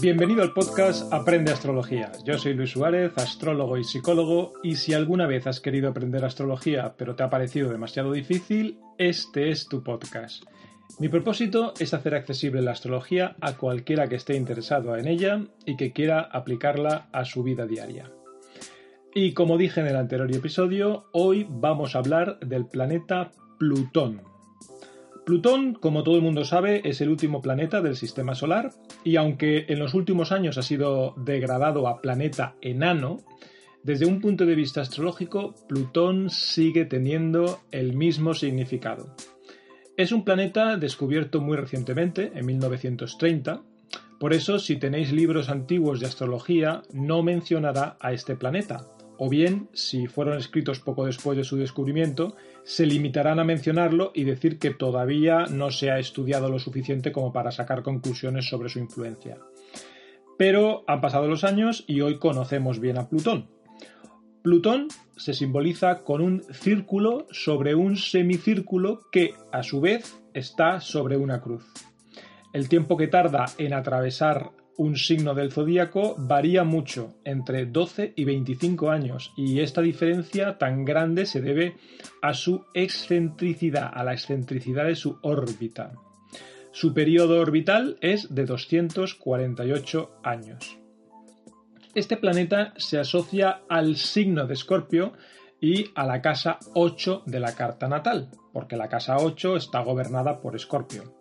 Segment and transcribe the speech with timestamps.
[0.00, 2.10] Bienvenido al podcast Aprende Astrología.
[2.24, 6.94] Yo soy Luis Suárez, astrólogo y psicólogo, y si alguna vez has querido aprender astrología
[6.96, 10.44] pero te ha parecido demasiado difícil, este es tu podcast.
[10.98, 15.76] Mi propósito es hacer accesible la astrología a cualquiera que esté interesado en ella y
[15.76, 18.10] que quiera aplicarla a su vida diaria.
[19.14, 24.29] Y como dije en el anterior episodio, hoy vamos a hablar del planeta Plutón.
[25.24, 28.70] Plutón, como todo el mundo sabe, es el último planeta del sistema solar
[29.04, 33.18] y aunque en los últimos años ha sido degradado a planeta enano,
[33.82, 39.14] desde un punto de vista astrológico, Plutón sigue teniendo el mismo significado.
[39.96, 43.62] Es un planeta descubierto muy recientemente, en 1930,
[44.18, 48.86] por eso si tenéis libros antiguos de astrología no mencionará a este planeta,
[49.22, 54.24] o bien, si fueron escritos poco después de su descubrimiento, se limitarán a mencionarlo y
[54.24, 58.78] decir que todavía no se ha estudiado lo suficiente como para sacar conclusiones sobre su
[58.78, 59.36] influencia.
[60.38, 63.50] Pero han pasado los años y hoy conocemos bien a Plutón.
[64.40, 71.18] Plutón se simboliza con un círculo sobre un semicírculo que, a su vez, está sobre
[71.18, 71.66] una cruz.
[72.54, 78.24] El tiempo que tarda en atravesar un signo del zodíaco varía mucho, entre 12 y
[78.24, 81.76] 25 años, y esta diferencia tan grande se debe
[82.22, 85.92] a su excentricidad, a la excentricidad de su órbita.
[86.72, 90.78] Su periodo orbital es de 248 años.
[91.94, 95.12] Este planeta se asocia al signo de Escorpio
[95.60, 100.40] y a la casa 8 de la carta natal, porque la casa 8 está gobernada
[100.40, 101.19] por Escorpio.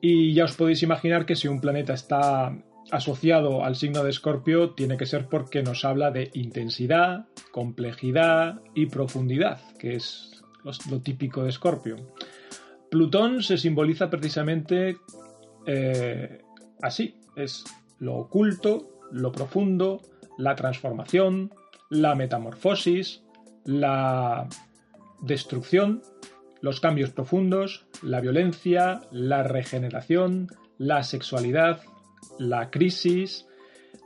[0.00, 2.56] Y ya os podéis imaginar que si un planeta está
[2.90, 8.86] asociado al signo de Escorpio tiene que ser porque nos habla de intensidad, complejidad y
[8.86, 10.42] profundidad, que es
[10.90, 11.96] lo, típico de Escorpio.
[12.90, 14.96] Plutón se simboliza precisamente
[15.66, 16.42] eh,
[16.82, 17.64] así, es
[17.98, 20.00] lo oculto, lo profundo,
[20.38, 21.52] la transformación,
[21.90, 23.22] la metamorfosis,
[23.64, 24.48] la
[25.22, 26.02] destrucción,
[26.62, 30.48] los cambios profundos, la violencia, la regeneración,
[30.78, 31.80] la sexualidad,
[32.38, 33.46] la crisis,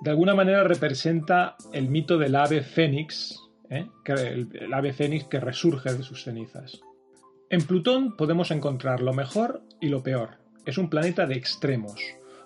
[0.00, 3.86] de alguna manera representa el mito del ave fénix, ¿eh?
[4.06, 6.80] el, ave fénix que resurge de sus cenizas.
[7.50, 10.38] En Plutón podemos encontrar lo mejor y lo peor.
[10.66, 12.00] Es un planeta de extremos.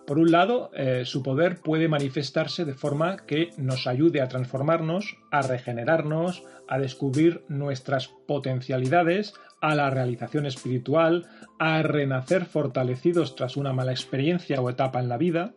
[0.09, 5.19] Por un lado, eh, su poder puede manifestarse de forma que nos ayude a transformarnos,
[5.31, 11.27] a regenerarnos, a descubrir nuestras potencialidades, a la realización espiritual,
[11.59, 15.53] a renacer fortalecidos tras una mala experiencia o etapa en la vida.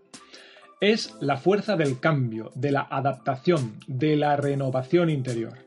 [0.82, 5.60] Es la fuerza del cambio, de la adaptación, de la renovación interior.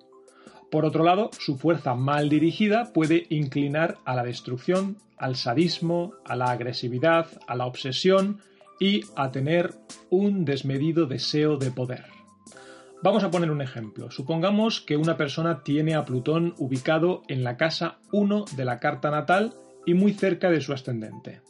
[0.71, 6.37] Por otro lado, su fuerza mal dirigida puede inclinar a la destrucción, al sadismo, a
[6.37, 8.43] la agresividad, a la obsesión
[8.79, 9.75] y a tener
[10.11, 12.05] un desmedido deseo de poder.
[13.03, 14.11] Vamos a poner un ejemplo.
[14.11, 19.11] Supongamos que una persona tiene a Plutón ubicado en la casa 1 de la carta
[19.11, 19.55] natal
[19.85, 21.43] y muy cerca de su ascendente.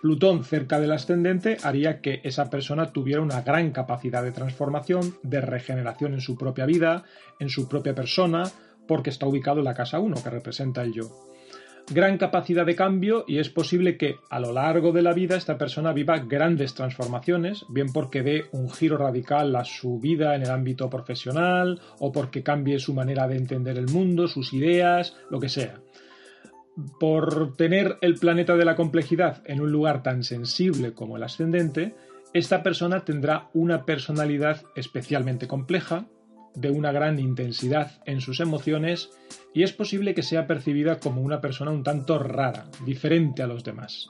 [0.00, 5.40] Plutón cerca del ascendente haría que esa persona tuviera una gran capacidad de transformación, de
[5.40, 7.02] regeneración en su propia vida,
[7.40, 8.44] en su propia persona,
[8.86, 11.10] porque está ubicado en la casa 1, que representa el yo
[11.90, 15.58] gran capacidad de cambio y es posible que a lo largo de la vida esta
[15.58, 20.50] persona viva grandes transformaciones, bien porque dé un giro radical a su vida en el
[20.50, 25.48] ámbito profesional o porque cambie su manera de entender el mundo, sus ideas, lo que
[25.48, 25.80] sea.
[26.98, 31.94] Por tener el planeta de la complejidad en un lugar tan sensible como el ascendente,
[32.32, 36.06] esta persona tendrá una personalidad especialmente compleja,
[36.54, 39.10] de una gran intensidad en sus emociones
[39.54, 43.64] y es posible que sea percibida como una persona un tanto rara, diferente a los
[43.64, 44.08] demás.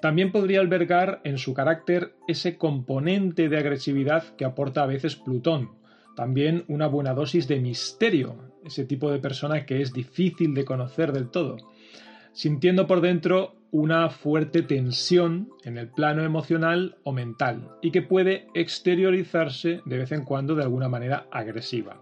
[0.00, 5.70] También podría albergar en su carácter ese componente de agresividad que aporta a veces Plutón,
[6.14, 11.12] también una buena dosis de misterio, ese tipo de persona que es difícil de conocer
[11.12, 11.56] del todo,
[12.32, 18.46] sintiendo por dentro una fuerte tensión en el plano emocional o mental y que puede
[18.54, 22.00] exteriorizarse de vez en cuando de alguna manera agresiva.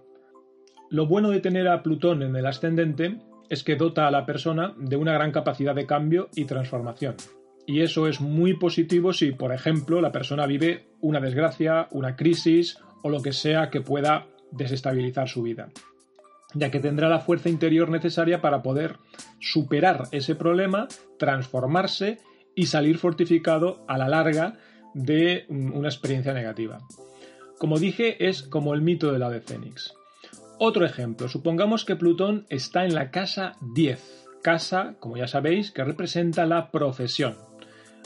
[0.91, 4.75] Lo bueno de tener a Plutón en el ascendente es que dota a la persona
[4.77, 7.17] de una gran capacidad de cambio y transformación.
[7.67, 12.77] Y eso es muy positivo si, por ejemplo, la persona vive una desgracia, una crisis
[13.03, 15.71] o lo que sea que pueda desestabilizar su vida
[16.55, 18.97] ya que tendrá la fuerza interior necesaria para poder
[19.41, 20.89] superar ese problema,
[21.19, 22.19] transformarse
[22.55, 24.59] y salir fortificado a la larga
[24.95, 26.81] de una experiencia negativa.
[27.59, 29.95] Como dije, es como el mito del ave fénix.
[30.59, 35.85] Otro ejemplo, supongamos que Plutón está en la casa 10, casa, como ya sabéis, que
[35.85, 37.37] representa la profesión.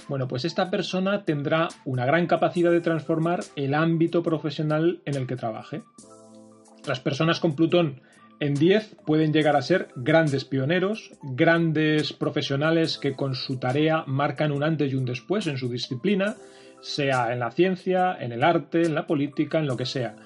[0.09, 5.27] Bueno, pues esta persona tendrá una gran capacidad de transformar el ámbito profesional en el
[5.27, 5.83] que trabaje.
[6.87, 8.03] Las personas con Plutón
[8.41, 14.53] en 10 pueden llegar a ser grandes pioneros, grandes profesionales que con su tarea marcan
[14.53, 16.37] un antes y un después en su disciplina,
[16.81, 20.17] sea en la ciencia, en el arte, en la política, en lo que sea.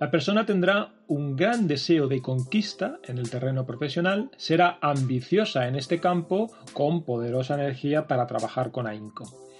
[0.00, 5.76] La persona tendrá un gran deseo de conquista en el terreno profesional, será ambiciosa en
[5.76, 9.51] este campo con poderosa energía para trabajar con ahínco.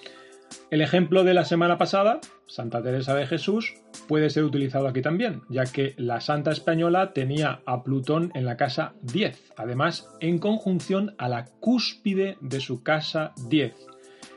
[0.73, 3.75] El ejemplo de la semana pasada, Santa Teresa de Jesús,
[4.07, 8.57] puede ser utilizado aquí también, ya que la santa española tenía a Plutón en la
[8.57, 13.75] casa 10, además en conjunción a la cúspide de su casa 10,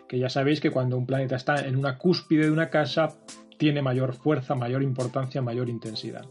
[0.06, 3.17] que ya sabéis que cuando un planeta está en una cúspide de una casa
[3.56, 6.27] tiene mayor fuerza, mayor importancia, mayor intensidad.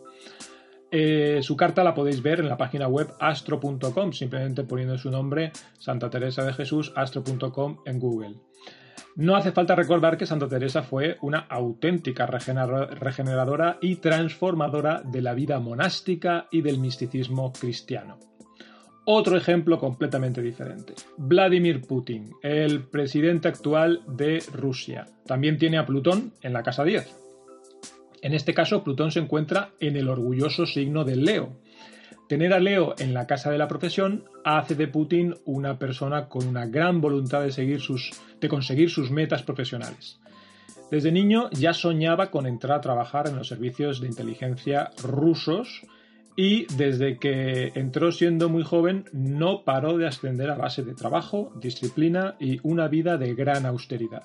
[0.92, 5.52] Eh, su carta la podéis ver en la página web astro.com, simplemente poniendo su nombre,
[5.80, 8.36] Santa Teresa de Jesús, astro.com en Google.
[9.16, 15.34] No hace falta recordar que Santa Teresa fue una auténtica regeneradora y transformadora de la
[15.34, 18.20] vida monástica y del misticismo cristiano.
[19.06, 20.96] Otro ejemplo completamente diferente.
[21.16, 25.06] Vladimir Putin, el presidente actual de Rusia.
[25.26, 27.16] También tiene a Plutón en la casa 10.
[28.22, 31.62] En este caso, Plutón se encuentra en el orgulloso signo de Leo,
[32.28, 36.48] Tener a Leo en la casa de la profesión hace de Putin una persona con
[36.48, 40.20] una gran voluntad de, conseguir sus metas profesionales.
[40.90, 45.84] Desde niño ya soñaba con entrar a trabajar en los servicios de inteligencia rusos
[46.36, 51.54] y desde que entró siendo muy joven no paró de ascender a base de trabajo,
[51.62, 54.24] disciplina y una vida de gran austeridad.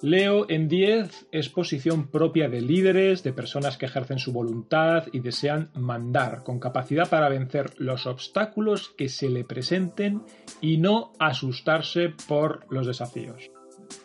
[0.00, 5.18] Leo en 10 es posición propia de líderes, de personas que ejercen su voluntad y
[5.18, 10.22] desean mandar, con capacidad para vencer los obstáculos que se le presenten
[10.60, 13.50] y no asustarse por los desafíos.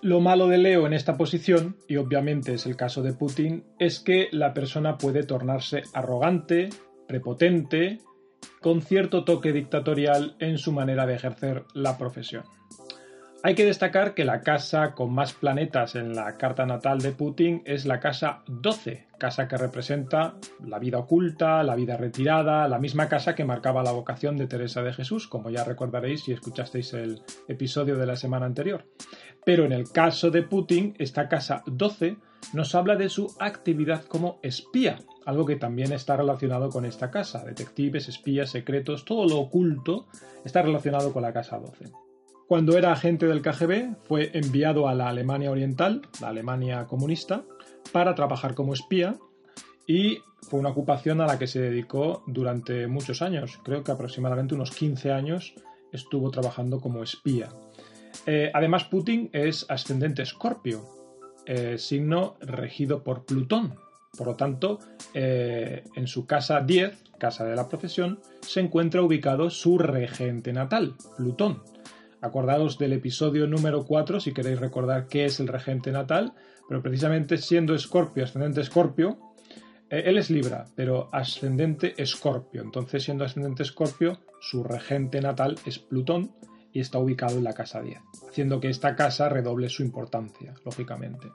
[0.01, 4.00] Lo malo de Leo en esta posición, y obviamente es el caso de Putin, es
[4.00, 6.69] que la persona puede tornarse arrogante,
[7.07, 8.00] prepotente,
[8.62, 12.45] con cierto toque dictatorial en su manera de ejercer la profesión.
[13.45, 17.62] Hay que destacar que la casa con más planetas en la carta natal de Putin
[17.66, 20.36] es la casa 12, casa que representa
[20.66, 24.81] la vida oculta, la vida retirada, la misma casa que marcaba la vocación de Teresa
[24.81, 28.86] de Jesús, como ya recordaréis si escuchasteis el episodio de la semana anterior.
[29.44, 32.16] Pero en el caso de Putin, esta casa 12
[32.54, 37.44] nos habla de su actividad como espía, algo que también está relacionado con esta casa.
[37.44, 40.07] Detectives, espías, secretos, todo lo oculto
[40.45, 42.02] está relacionado con la casa 12.
[42.53, 47.45] Cuando era agente del KGB, fue enviado a la Alemania Oriental, la Alemania comunista,
[47.91, 49.15] para trabajar como espía
[49.88, 53.59] y fue una ocupación a la que se dedicó durante muchos años.
[53.63, 55.55] Creo que aproximadamente unos 15 años
[55.91, 57.50] estuvo trabajando como espía.
[58.27, 60.85] Eh, además, Putin es ascendente escorpio,
[61.47, 63.73] eh, signo regido por Plutón.
[64.15, 64.77] Por lo tanto,
[65.15, 70.94] eh, en su casa 10, casa de la profesión, se encuentra ubicado su regente natal,
[71.17, 71.63] Plutón.
[72.23, 76.31] Acordaos del episodio número 4 si queréis recordar qué es el regente natal,
[76.69, 79.19] pero precisamente siendo Escorpio, ascendente Escorpio,
[79.89, 82.61] eh, él es Libra, pero ascendente Escorpio.
[82.61, 86.31] Entonces, siendo ascendente Escorpio, su regente natal es Plutón
[86.71, 87.99] y está ubicado en la casa 10,
[88.30, 91.27] haciendo que esta casa redoble su importancia, lógicamente.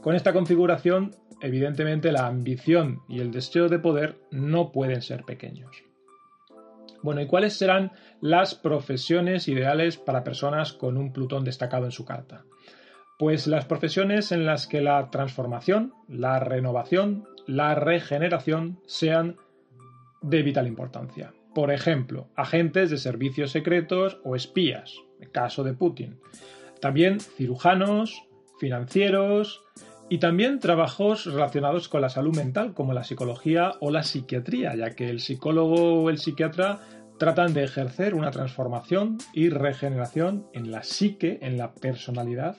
[0.00, 5.85] Con esta configuración, evidentemente la ambición y el deseo de poder no pueden ser pequeños.
[7.06, 12.04] Bueno, ¿y cuáles serán las profesiones ideales para personas con un Plutón destacado en su
[12.04, 12.42] carta?
[13.16, 19.36] Pues las profesiones en las que la transformación, la renovación, la regeneración sean
[20.20, 21.32] de vital importancia.
[21.54, 26.18] Por ejemplo, agentes de servicios secretos o espías, el caso de Putin.
[26.80, 28.24] También cirujanos,
[28.58, 29.62] financieros
[30.08, 34.90] y también trabajos relacionados con la salud mental, como la psicología o la psiquiatría, ya
[34.90, 36.80] que el psicólogo o el psiquiatra
[37.18, 42.56] tratan de ejercer una transformación y regeneración en la psique, en la personalidad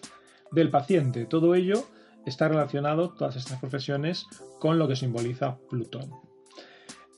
[0.52, 1.26] del paciente.
[1.26, 1.86] Todo ello
[2.26, 4.26] está relacionado, todas estas profesiones,
[4.60, 6.12] con lo que simboliza Plutón.